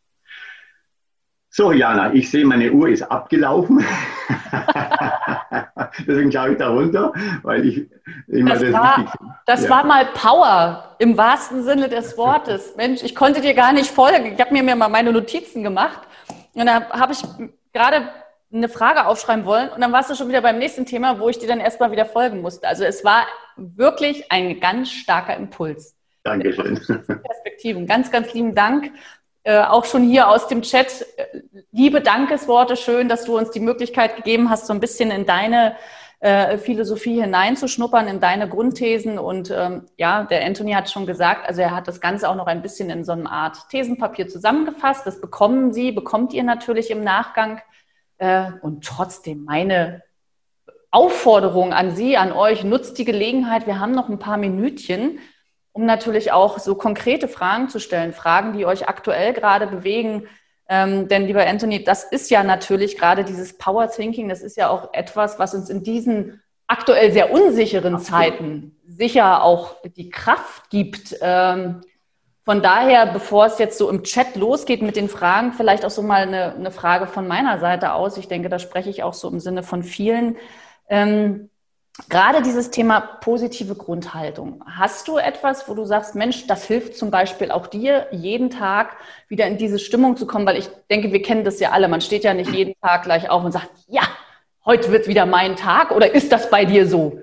[1.57, 3.79] So, Jana, ich sehe, meine Uhr ist abgelaufen.
[6.01, 7.13] Deswegen schaue ich da runter,
[7.45, 7.89] weil ich
[8.27, 9.13] immer das, das war,
[9.47, 9.71] Das ja.
[9.71, 12.75] war mal Power im wahrsten Sinne des Wortes.
[12.77, 14.35] Mensch, ich konnte dir gar nicht folgen.
[14.35, 16.01] Ich habe mir mal meine Notizen gemacht
[16.55, 17.23] und da habe ich
[17.73, 18.09] gerade
[18.53, 21.39] eine Frage aufschreiben wollen und dann warst du schon wieder beim nächsten Thema, wo ich
[21.39, 22.67] dir dann erstmal wieder folgen musste.
[22.67, 25.95] Also es war wirklich ein ganz starker Impuls.
[26.25, 26.81] Dankeschön.
[27.23, 27.87] Perspektiven.
[27.87, 28.91] Ganz, ganz lieben Dank.
[29.47, 32.77] Äh, auch schon hier aus dem Chat äh, liebe Dankesworte.
[32.77, 35.77] Schön, dass du uns die Möglichkeit gegeben hast, so ein bisschen in deine
[36.21, 39.19] äh, Philosophie hineinzuschnuppern, in deine Grundthesen.
[39.19, 42.47] Und ähm, ja, der Anthony hat schon gesagt, also er hat das Ganze auch noch
[42.47, 45.07] ein bisschen in so einer Art Thesenpapier zusammengefasst.
[45.07, 47.61] Das bekommen Sie, bekommt ihr natürlich im Nachgang.
[48.17, 50.03] Äh, und trotzdem meine
[50.91, 53.67] Aufforderung an Sie, an euch, nutzt die Gelegenheit.
[53.67, 55.19] Wir haben noch ein paar Minütchen,
[55.75, 60.29] um natürlich auch so konkrete Fragen zu stellen, Fragen, die euch aktuell gerade bewegen.
[60.69, 64.71] Ähm, denn lieber Anthony, das ist ja natürlich gerade dieses Power Thinking, das ist ja
[64.71, 71.17] auch etwas, was uns in diesen aktuell sehr unsicheren Zeiten sicher auch die Kraft gibt.
[71.21, 71.81] Ähm,
[72.45, 76.03] von daher, bevor es jetzt so im Chat losgeht mit den Fragen, vielleicht auch so
[76.03, 78.17] mal eine, eine Frage von meiner Seite aus.
[78.17, 80.37] Ich denke, da spreche ich auch so im Sinne von vielen.
[80.89, 81.51] Ähm,
[82.09, 84.63] gerade dieses Thema positive Grundhaltung.
[84.67, 88.97] Hast du etwas, wo du sagst, Mensch, das hilft zum Beispiel auch dir, jeden Tag
[89.29, 90.47] wieder in diese Stimmung zu kommen?
[90.47, 91.89] Weil ich denke, wir kennen das ja alle.
[91.89, 94.03] Man steht ja nicht jeden Tag gleich auf und sagt, ja,
[94.65, 95.93] heute wird wieder mein Tag.
[95.93, 97.21] Oder ist das bei dir so?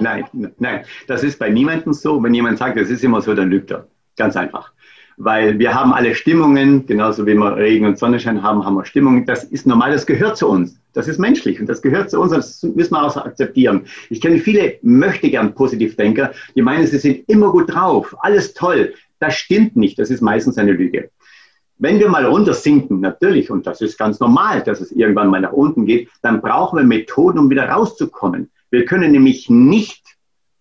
[0.00, 0.26] Nein,
[0.58, 2.22] nein, das ist bei niemandem so.
[2.22, 3.86] Wenn jemand sagt, das ist immer so, dann lügt er.
[4.16, 4.72] Ganz einfach
[5.16, 9.26] weil wir haben alle Stimmungen, genauso wie wir Regen und Sonnenschein haben, haben wir Stimmungen.
[9.26, 10.78] Das ist normal, das gehört zu uns.
[10.92, 13.86] Das ist menschlich und das gehört zu uns und das müssen wir auch akzeptieren.
[14.10, 18.94] Ich kenne viele möchte gern Positivdenker, die meinen, sie sind immer gut drauf, alles toll.
[19.18, 21.10] Das stimmt nicht, das ist meistens eine Lüge.
[21.78, 25.40] Wenn wir mal runter sinken, natürlich, und das ist ganz normal, dass es irgendwann mal
[25.40, 28.50] nach unten geht, dann brauchen wir Methoden, um wieder rauszukommen.
[28.70, 30.03] Wir können nämlich nicht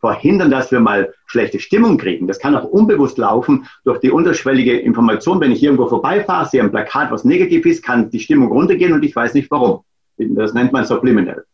[0.04, 2.28] verhindern, dass wir mal schlechte Stimmung kriegen.
[2.28, 5.40] Das kann auch unbewusst laufen durch die unterschwellige Information.
[5.40, 9.02] Wenn ich irgendwo vorbeifahre, sehe ein Plakat, was negativ ist, kann die Stimmung runtergehen und
[9.06, 9.86] ich weiß nicht warum.
[10.18, 11.46] Das nennt man Subliminal.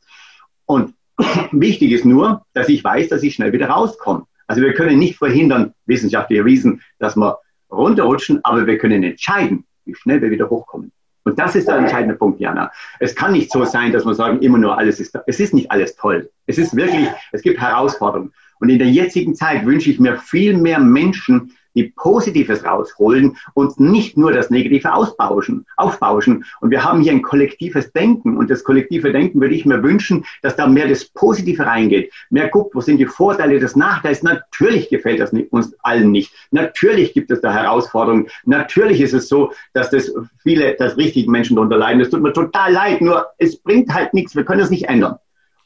[0.66, 0.96] Und
[1.52, 4.26] wichtig ist nur, dass ich weiß, dass ich schnell wieder rauskomme.
[4.48, 7.38] Also wir können nicht verhindern, wissenschaftlich erwiesen, dass wir
[7.72, 10.92] runterrutschen, aber wir können entscheiden, wie schnell wir wieder hochkommen.
[11.23, 12.71] Und das ist der entscheidende Punkt, Jana.
[12.99, 15.71] Es kann nicht so sein, dass wir sagen, immer nur alles ist, es ist nicht
[15.71, 16.29] alles toll.
[16.47, 18.32] Es ist wirklich, es gibt Herausforderungen.
[18.60, 23.79] Und in der jetzigen Zeit wünsche ich mir viel mehr Menschen, die Positives rausholen und
[23.79, 26.45] nicht nur das Negative ausbauschen, aufbauschen.
[26.62, 28.38] Und wir haben hier ein kollektives Denken.
[28.38, 32.12] Und das kollektive Denken würde ich mir wünschen, dass da mehr das Positive reingeht.
[32.29, 34.23] Mehr guckt, wo sind die Vorteile des Nachteils.
[34.23, 36.34] Natürlich gefällt das uns allen nicht.
[36.51, 38.27] Natürlich gibt es da Herausforderungen.
[38.45, 41.99] Natürlich ist es so, dass das viele, dass richtige Menschen darunter leiden.
[41.99, 43.01] Das tut mir total leid.
[43.01, 44.36] Nur es bringt halt nichts.
[44.36, 45.17] Wir können es nicht ändern.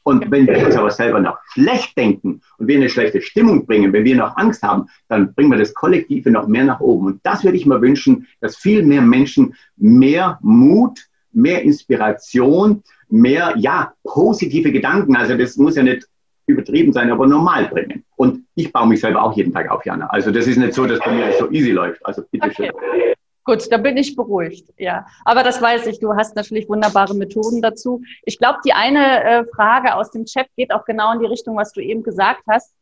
[0.04, 3.92] Und wenn wir uns aber selber noch schlecht denken und wir eine schlechte Stimmung bringen,
[3.92, 7.06] wenn wir noch Angst haben, dann bringen wir das Kollektive noch mehr nach oben.
[7.06, 11.00] Und das würde ich mir wünschen, dass viel mehr Menschen mehr Mut,
[11.32, 16.06] mehr Inspiration, mehr, ja, positive Gedanken, also das muss ja nicht
[16.46, 18.04] übertrieben sein, aber normal bringen.
[18.16, 20.06] Und ich baue mich selber auch jeden Tag auf, Jana.
[20.06, 22.04] Also das ist nicht so, dass bei mir so easy läuft.
[22.04, 22.70] Also bitte okay.
[23.44, 25.06] Gut, da bin ich beruhigt, ja.
[25.24, 28.02] Aber das weiß ich, du hast natürlich wunderbare Methoden dazu.
[28.24, 31.56] Ich glaube, die eine äh, Frage aus dem Chat geht auch genau in die Richtung,
[31.56, 32.74] was du eben gesagt hast.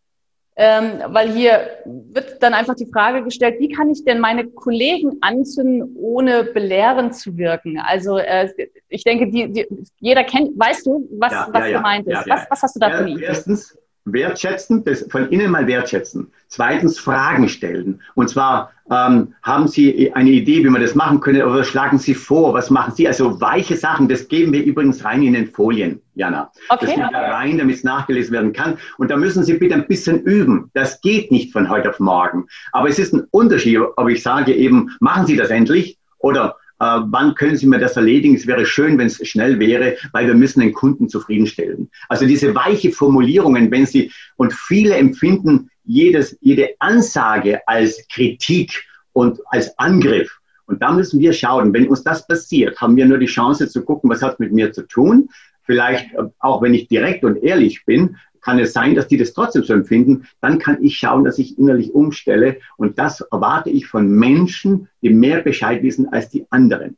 [0.55, 5.17] Ähm, weil hier wird dann einfach die Frage gestellt, wie kann ich denn meine Kollegen
[5.23, 7.81] anzünden, ohne belehrend zu wirken?
[7.81, 8.53] Also äh,
[8.89, 9.67] ich denke, die, die,
[9.99, 12.29] jeder kennt, weißt du, was, ja, was ja, gemeint ja, ist?
[12.29, 13.25] Was, was, hast du da Idee?
[13.25, 16.33] Erstens, wertschätzen, das von innen mal wertschätzen.
[16.49, 18.01] Zweitens Fragen stellen.
[18.15, 22.15] Und zwar ähm, haben Sie eine Idee, wie man das machen könnte, oder schlagen Sie
[22.15, 23.07] vor, was machen Sie?
[23.07, 26.51] Also weiche Sachen, das geben wir übrigens rein in den Folien, Jana.
[26.69, 26.87] Okay.
[26.87, 28.77] Das geht da rein, damit es nachgelesen werden kann.
[28.99, 30.71] Und da müssen Sie bitte ein bisschen üben.
[30.75, 32.47] Das geht nicht von heute auf morgen.
[32.73, 37.35] Aber es ist ein Unterschied, ob ich sage eben, machen Sie das endlich oder wann
[37.35, 38.35] können Sie mir das erledigen?
[38.35, 41.91] Es wäre schön, wenn es schnell wäre, weil wir müssen den Kunden zufriedenstellen.
[42.09, 49.39] Also diese weiche Formulierungen, wenn Sie, und viele empfinden jedes, jede Ansage als Kritik und
[49.47, 50.39] als Angriff.
[50.67, 53.85] Und da müssen wir schauen, wenn uns das passiert, haben wir nur die Chance zu
[53.85, 55.29] gucken, was hat mit mir zu tun.
[55.65, 59.33] Vielleicht, äh, auch wenn ich direkt und ehrlich bin, kann es sein, dass die das
[59.33, 62.59] trotzdem so empfinden, dann kann ich schauen, dass ich innerlich umstelle.
[62.77, 66.97] Und das erwarte ich von Menschen, die mehr Bescheid wissen als die anderen.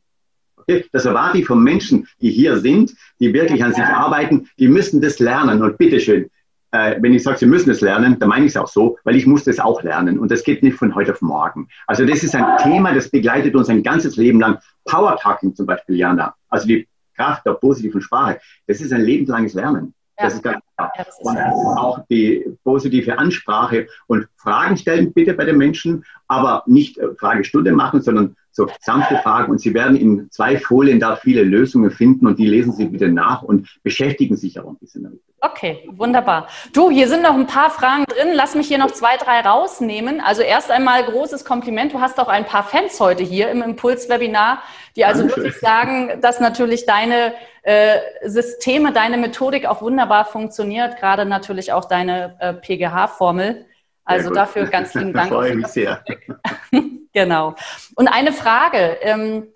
[0.57, 0.85] Okay?
[0.91, 5.01] Das erwarte ich von Menschen, die hier sind, die wirklich an sich arbeiten, die müssen
[5.01, 5.61] das lernen.
[5.61, 6.29] Und bitteschön,
[6.71, 9.15] äh, wenn ich sage, sie müssen es lernen, dann meine ich es auch so, weil
[9.15, 10.19] ich muss das auch lernen.
[10.19, 11.67] Und das geht nicht von heute auf morgen.
[11.87, 14.59] Also das ist ein Thema, das begleitet uns ein ganzes Leben lang.
[14.83, 19.53] Power Talking zum Beispiel, Jana, also die Kraft der positiven Sprache, das ist ein lebenslanges
[19.53, 19.94] Lernen.
[20.17, 20.91] Das ist ganz klar.
[20.97, 26.63] Ja, ist und auch die positive Ansprache und Fragen stellen bitte bei den Menschen, aber
[26.67, 29.51] nicht äh, Fragestunde machen, sondern so sanfte Fragen.
[29.51, 33.09] Und Sie werden in zwei Folien da viele Lösungen finden und die lesen Sie bitte
[33.09, 35.19] nach und beschäftigen sich auch ein bisschen damit.
[35.41, 36.47] Okay, wunderbar.
[36.73, 38.29] Du, hier sind noch ein paar Fragen drin.
[38.33, 40.21] Lass mich hier noch zwei, drei rausnehmen.
[40.21, 41.93] Also erst einmal großes Kompliment.
[41.93, 44.63] Du hast auch ein paar Fans heute hier im Impuls-Webinar,
[44.95, 45.43] die also Dankeschön.
[45.43, 50.97] wirklich sagen, dass natürlich deine äh, Systeme, deine Methodik auch wunderbar funktioniert.
[50.97, 53.65] Gerade natürlich auch deine äh, PGH-Formel.
[54.05, 55.29] Also dafür ganz lieben Dank.
[55.29, 56.03] Freue mich sehr.
[57.13, 57.55] genau.
[57.95, 58.97] Und eine Frage.
[59.01, 59.47] Ähm,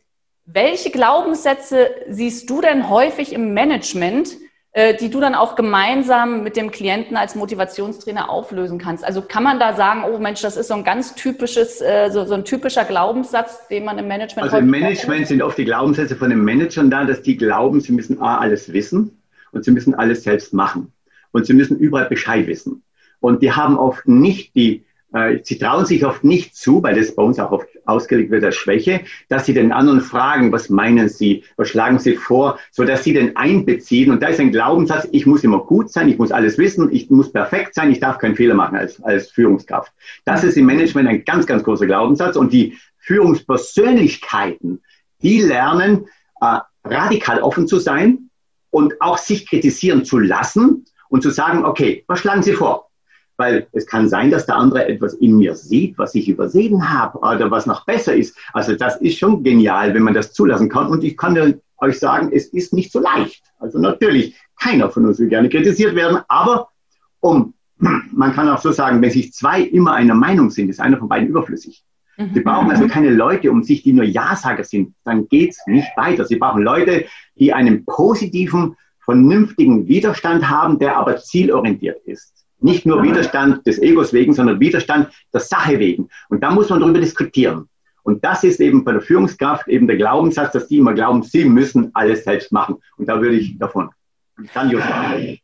[0.46, 4.36] welche Glaubenssätze siehst du denn häufig im Management,
[4.72, 9.04] äh, die du dann auch gemeinsam mit dem Klienten als Motivationstrainer auflösen kannst.
[9.04, 12.26] Also kann man da sagen, oh Mensch, das ist so ein ganz typisches, äh, so,
[12.26, 14.44] so ein typischer Glaubenssatz, den man im Management.
[14.46, 17.92] Also im Management sind oft die Glaubenssätze von den Managern da, dass die glauben, sie
[17.92, 20.94] müssen A, alles wissen und sie müssen alles selbst machen.
[21.32, 22.84] Und sie müssen überall Bescheid wissen.
[23.20, 27.16] Und die haben oft nicht die äh, sie trauen sich oft nicht zu, weil das
[27.16, 31.10] bei uns auch oft ausgelegt wird als Schwäche, dass sie den anderen fragen, was meinen
[31.10, 34.12] sie, was schlagen sie vor, so dass sie den einbeziehen.
[34.12, 37.10] Und da ist ein Glaubenssatz, ich muss immer gut sein, ich muss alles wissen, ich
[37.10, 39.92] muss perfekt sein, ich darf keinen Fehler machen als, als Führungskraft.
[40.26, 42.36] Das ist im Management ein ganz, ganz großer Glaubenssatz.
[42.36, 44.84] Und die Führungspersönlichkeiten,
[45.24, 46.06] die lernen,
[46.42, 48.30] äh, radikal offen zu sein
[48.70, 52.89] und auch sich kritisieren zu lassen und zu sagen, okay, was schlagen Sie vor?
[53.40, 57.18] Weil es kann sein, dass der andere etwas in mir sieht, was ich übersehen habe
[57.20, 58.38] oder was noch besser ist.
[58.54, 60.88] Also das ist schon genial, wenn man das zulassen kann.
[60.88, 63.44] Und ich kann euch sagen, es ist nicht so leicht.
[63.58, 66.68] Also natürlich, keiner von uns will gerne kritisiert werden, aber
[67.22, 70.98] um, man kann auch so sagen, wenn sich zwei immer einer Meinung sind, ist einer
[70.98, 71.86] von beiden überflüssig.
[72.18, 72.32] Mhm.
[72.34, 74.94] Sie brauchen also keine Leute um sich, die nur Ja-Sager sind.
[75.06, 76.26] Dann geht's nicht weiter.
[76.26, 78.76] Sie brauchen Leute, die einen positiven,
[79.06, 82.39] vernünftigen Widerstand haben, der aber zielorientiert ist.
[82.62, 86.10] Nicht nur Widerstand des Egos wegen, sondern Widerstand der Sache wegen.
[86.30, 87.70] Und da muss man darüber diskutieren.
[88.04, 91.46] Und das ist eben bei der Führungskraft eben der Glaubenssatz, dass die immer glauben, sie
[91.46, 92.78] müssen alles selbst machen.
[92.98, 93.90] Und da würde ich davon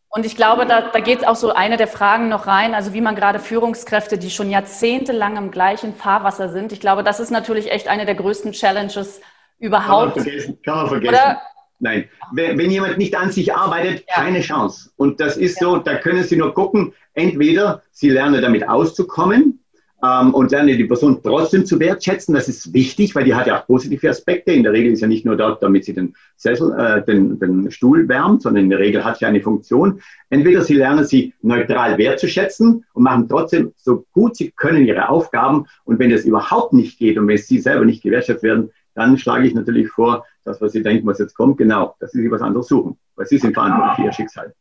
[0.10, 3.02] Und ich glaube, da, da geht auch so eine der Fragen noch rein, also wie
[3.02, 6.72] man gerade Führungskräfte, die schon jahrzehntelang im gleichen Fahrwasser sind.
[6.72, 9.22] Ich glaube, das ist natürlich echt eine der größten Challenges
[9.60, 10.16] überhaupt.
[10.16, 10.58] Kann man vergessen.
[10.64, 11.14] Kann man vergessen.
[11.14, 11.42] Oder
[11.80, 14.24] Nein, wenn, wenn, jemand nicht an sich arbeitet, ja.
[14.24, 14.92] keine Chance.
[14.96, 15.68] Und das ist ja.
[15.68, 19.60] so, da können Sie nur gucken, entweder Sie lernen damit auszukommen
[20.04, 22.36] ähm, und lernen die Person trotzdem zu wertschätzen.
[22.36, 24.52] Das ist wichtig, weil die hat ja auch positive Aspekte.
[24.52, 27.72] In der Regel ist ja nicht nur dort, damit sie den Sessel, äh, den, den
[27.72, 30.02] Stuhl wärmt, sondern in der Regel hat sie eine Funktion.
[30.30, 35.66] Entweder Sie lernen sie neutral wertzuschätzen und machen trotzdem so gut Sie können Ihre Aufgaben.
[35.86, 39.48] Und wenn das überhaupt nicht geht und wenn Sie selber nicht gewertschätzt werden, dann schlage
[39.48, 42.42] ich natürlich vor, das, was Sie denken, was jetzt kommt, genau, dass Sie sich was
[42.42, 44.54] anderes suchen, weil Sie sind verantwortlich für Ihr Schicksal.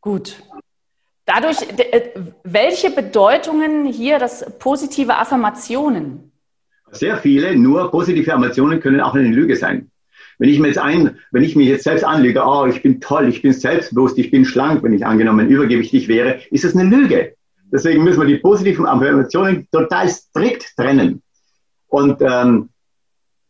[0.00, 0.42] Gut.
[1.24, 2.10] Dadurch, äh,
[2.42, 6.32] welche Bedeutungen hier das positive Affirmationen?
[6.90, 9.90] Sehr viele, nur positive Affirmationen können auch eine Lüge sein.
[10.38, 13.28] Wenn ich mir jetzt ein, wenn ich mich jetzt selbst anlege, oh, ich bin toll,
[13.28, 17.34] ich bin selbstbewusst, ich bin schlank, wenn ich angenommen übergewichtig wäre, ist das eine Lüge.
[17.70, 21.22] Deswegen müssen wir die positiven Affirmationen total strikt trennen.
[21.86, 22.70] Und ähm,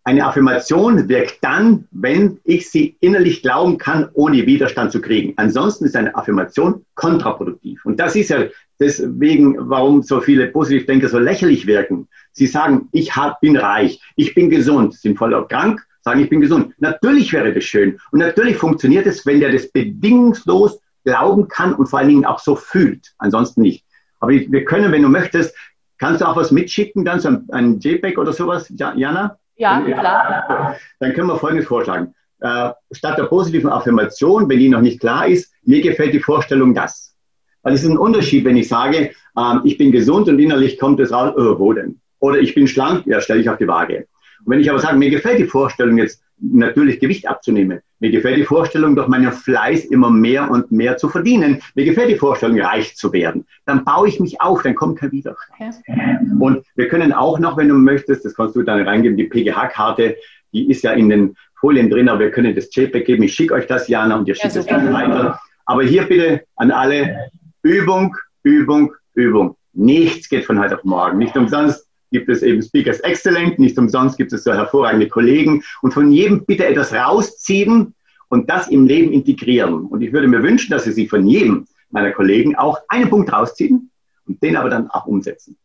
[0.05, 5.35] eine Affirmation wirkt dann, wenn ich sie innerlich glauben kann, ohne Widerstand zu kriegen.
[5.37, 7.85] Ansonsten ist eine Affirmation kontraproduktiv.
[7.85, 8.47] Und das ist ja
[8.81, 12.09] deswegen, warum so viele Positivdenker so lächerlich wirken.
[12.33, 16.41] Sie sagen, ich hab, bin reich, ich bin gesund, sind voller krank, sagen, ich bin
[16.41, 16.75] gesund.
[16.79, 17.99] Natürlich wäre das schön.
[18.11, 22.41] Und natürlich funktioniert es, wenn der das bedingungslos glauben kann und vor allen Dingen auch
[22.41, 23.13] so fühlt.
[23.19, 23.85] Ansonsten nicht.
[24.19, 25.55] Aber wir können, wenn du möchtest,
[25.99, 29.39] kannst du auch was mitschicken, dann so ein, ein JPEG oder sowas, Jana?
[29.63, 30.77] Ja, klar.
[30.99, 32.15] Dann können wir Folgendes vorschlagen.
[32.41, 36.75] Äh, statt der positiven Affirmation, wenn die noch nicht klar ist, mir gefällt die Vorstellung
[36.75, 37.15] das.
[37.63, 40.99] Weil es ist ein Unterschied, wenn ich sage, ähm, ich bin gesund und innerlich kommt
[40.99, 42.01] es raus, oh, wo denn?
[42.19, 44.09] Oder ich bin schlank, ja, stelle ich auf die Waage.
[44.45, 48.37] Und wenn ich aber sage, mir gefällt die Vorstellung jetzt natürlich Gewicht abzunehmen, mir gefällt
[48.37, 52.61] die Vorstellung, durch meinen Fleiß immer mehr und mehr zu verdienen, mir gefällt die Vorstellung,
[52.61, 55.75] reich zu werden, dann baue ich mich auf, dann kommt kein Widerstand.
[55.89, 56.19] Okay.
[56.41, 60.17] Und wir können auch noch, wenn du möchtest, das kannst du dann reingeben, die PGH-Karte,
[60.53, 63.23] die ist ja in den Folien drin, aber wir können das JPEG geben.
[63.23, 65.39] Ich schicke euch das, Jana, und ihr schickt es dann weiter.
[65.65, 67.31] Aber hier bitte an alle
[67.63, 69.57] Übung, Übung, Übung.
[69.73, 71.19] Nichts geht von heute auf morgen.
[71.19, 75.93] Nicht umsonst gibt es eben Speakers Excellent, nicht umsonst gibt es so hervorragende Kollegen und
[75.93, 77.95] von jedem bitte etwas rausziehen
[78.29, 79.87] und das im Leben integrieren.
[79.87, 83.33] Und ich würde mir wünschen, dass Sie sich von jedem meiner Kollegen auch einen Punkt
[83.33, 83.91] rausziehen
[84.27, 85.57] und den aber dann auch umsetzen.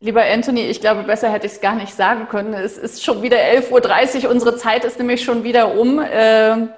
[0.00, 2.52] Lieber Anthony, ich glaube, besser hätte ich es gar nicht sagen können.
[2.52, 6.02] Es ist schon wieder 11.30 Uhr, unsere Zeit ist nämlich schon wieder um.
[6.08, 6.68] Ähm,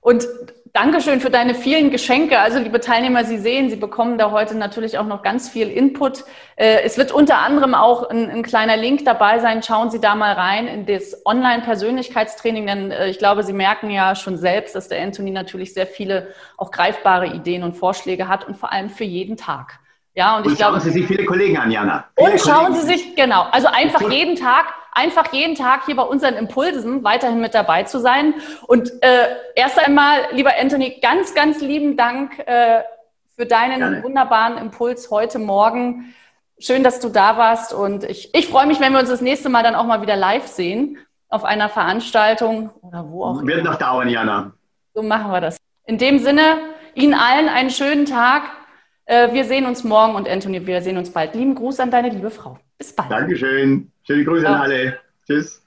[0.00, 0.26] und
[0.76, 2.40] Dankeschön für deine vielen Geschenke.
[2.40, 6.24] Also, liebe Teilnehmer, Sie sehen, Sie bekommen da heute natürlich auch noch ganz viel Input.
[6.56, 9.62] Äh, es wird unter anderem auch ein, ein kleiner Link dabei sein.
[9.62, 14.16] Schauen Sie da mal rein in das Online-Persönlichkeitstraining, denn äh, ich glaube, Sie merken ja
[14.16, 18.56] schon selbst, dass der Anthony natürlich sehr viele auch greifbare Ideen und Vorschläge hat und
[18.56, 19.78] vor allem für jeden Tag.
[20.16, 22.08] Ja, und, und ich schauen glaube, Sie sich viele Kollegen an, Jana.
[22.16, 22.74] Viele und schauen Kollegen.
[22.74, 27.40] Sie sich, genau, also einfach jeden Tag, einfach jeden Tag hier bei unseren Impulsen weiterhin
[27.40, 28.34] mit dabei zu sein.
[28.66, 32.82] Und äh, erst einmal, lieber Anthony, ganz, ganz lieben Dank äh,
[33.36, 34.02] für deinen Gerne.
[34.02, 36.14] wunderbaren Impuls heute Morgen.
[36.58, 39.48] Schön, dass du da warst und ich, ich freue mich, wenn wir uns das nächste
[39.48, 43.48] Mal dann auch mal wieder live sehen auf einer Veranstaltung oder wo auch immer.
[43.48, 44.52] Wird noch dauern, Jana.
[44.94, 45.56] So machen wir das.
[45.84, 46.58] In dem Sinne,
[46.94, 48.44] Ihnen allen einen schönen Tag.
[49.06, 51.34] Äh, wir sehen uns morgen und Anthony, wir sehen uns bald.
[51.34, 52.58] Lieben Gruß an deine liebe Frau.
[52.78, 53.10] Bis bald.
[53.10, 53.90] Dankeschön.
[54.06, 54.54] Schöne Grüße ja.
[54.54, 54.98] an alle.
[55.26, 55.62] Tschüss.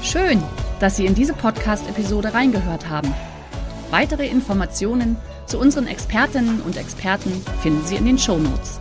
[0.00, 0.40] Schön,
[0.78, 3.12] dass Sie in diese Podcast-Episode reingehört haben.
[3.90, 5.16] Weitere Informationen
[5.46, 8.80] zu unseren Expertinnen und Experten finden Sie in den Show Notes.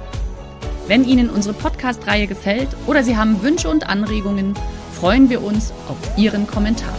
[0.88, 4.54] Wenn Ihnen unsere Podcast-Reihe gefällt oder Sie haben Wünsche und Anregungen,
[4.94, 6.94] freuen wir uns auf Ihren Kommentar.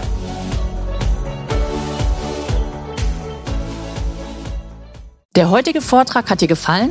[5.37, 6.91] Der heutige Vortrag hat dir gefallen?